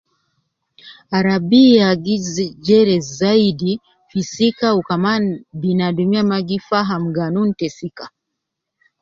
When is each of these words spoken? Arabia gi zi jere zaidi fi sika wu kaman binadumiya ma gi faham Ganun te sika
Arabia 1.19 1.87
gi 2.03 2.15
zi 2.31 2.45
jere 2.65 2.97
zaidi 3.17 3.71
fi 4.09 4.19
sika 4.33 4.67
wu 4.75 4.81
kaman 4.89 5.23
binadumiya 5.61 6.21
ma 6.29 6.37
gi 6.47 6.57
faham 6.69 7.03
Ganun 7.17 7.49
te 7.59 7.67
sika 7.77 8.05